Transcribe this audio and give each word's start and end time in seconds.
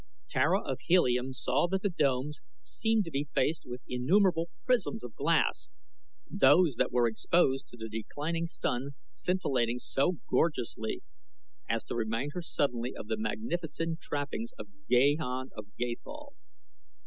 Tara 0.27 0.63
of 0.63 0.79
Helium 0.87 1.31
saw 1.31 1.67
that 1.67 1.83
the 1.83 1.89
domes 1.91 2.41
seemed 2.57 3.05
to 3.05 3.11
be 3.11 3.27
faced 3.35 3.65
with 3.67 3.81
innumerable 3.87 4.49
prisms 4.63 5.03
of 5.03 5.13
glass, 5.13 5.69
those 6.27 6.73
that 6.77 6.91
were 6.91 7.07
exposed 7.07 7.67
to 7.67 7.77
the 7.77 7.87
declining 7.87 8.47
sun 8.47 8.95
scintillating 9.05 9.77
so 9.77 10.17
gorgeously 10.27 11.03
as 11.69 11.83
to 11.83 11.93
remind 11.95 12.31
her 12.33 12.41
suddenly 12.41 12.95
of 12.95 13.09
the 13.09 13.15
magnificent 13.15 13.99
trappings 13.99 14.53
of 14.57 14.69
Gahan 14.89 15.51
of 15.55 15.67
Gathol. 15.77 16.33